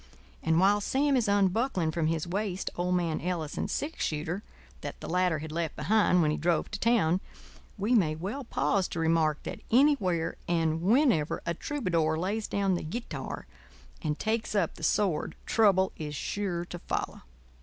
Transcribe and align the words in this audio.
And 0.41 0.59
while 0.59 0.81
Sam 0.81 1.15
is 1.15 1.27
unbuckling 1.27 1.91
from 1.91 2.07
his 2.07 2.25
waist 2.27 2.71
old 2.75 2.95
man 2.95 3.21
Ellison's 3.21 3.71
six 3.71 4.03
shooter, 4.03 4.41
that 4.81 4.99
the 4.99 5.07
latter 5.07 5.37
had 5.37 5.51
left 5.51 5.75
behind 5.75 6.23
when 6.23 6.31
he 6.31 6.37
drove 6.37 6.71
to 6.71 6.79
town, 6.79 7.21
we 7.77 7.93
may 7.93 8.15
well 8.15 8.43
pause 8.43 8.87
to 8.87 8.99
remark 8.99 9.43
that 9.43 9.61
anywhere 9.69 10.37
and 10.47 10.81
whenever 10.81 11.43
a 11.45 11.53
troubadour 11.53 12.17
lays 12.17 12.47
down 12.47 12.73
the 12.73 12.81
guitar 12.83 13.45
and 14.01 14.17
takes 14.17 14.55
up 14.55 14.73
the 14.73 14.81
sword 14.81 15.35
trouble 15.45 15.91
is 15.95 16.15
sure 16.15 16.65
to 16.65 16.79
follow. 16.79 17.21